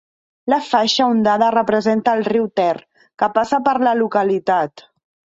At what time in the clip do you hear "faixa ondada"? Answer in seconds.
0.67-1.49